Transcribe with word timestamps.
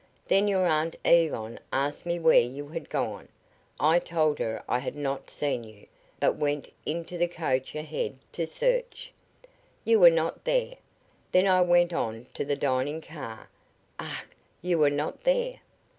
Then 0.27 0.47
your 0.47 0.65
Aunt 0.65 0.95
Yvonne 1.05 1.59
asked 1.71 2.07
me 2.07 2.17
where 2.17 2.39
you 2.41 2.69
had 2.69 2.89
gone. 2.89 3.27
I 3.79 3.99
told 3.99 4.39
her 4.39 4.63
I 4.67 4.79
had 4.79 4.95
not 4.95 5.29
seen 5.29 5.63
you, 5.63 5.85
but 6.19 6.37
went 6.37 6.69
into 6.87 7.19
the 7.19 7.27
coach 7.27 7.75
ahead 7.75 8.17
to 8.31 8.47
search. 8.47 9.11
You 9.85 9.99
were 9.99 10.09
not 10.09 10.43
there. 10.43 10.77
Then 11.31 11.45
I 11.45 11.61
went 11.61 11.93
on 11.93 12.25
to 12.33 12.43
the 12.43 12.55
dining 12.55 13.01
car. 13.01 13.47
Ach, 13.99 14.25
you 14.63 14.79
were 14.79 14.89
not 14.89 15.21
there. 15.21 15.59